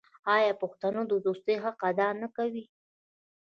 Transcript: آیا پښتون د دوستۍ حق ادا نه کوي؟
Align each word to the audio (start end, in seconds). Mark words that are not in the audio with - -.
آیا 0.35 0.53
پښتون 0.61 0.95
د 1.07 1.13
دوستۍ 1.25 1.55
حق 1.63 1.79
ادا 1.91 2.07
نه 2.21 2.27
کوي؟ 2.37 2.63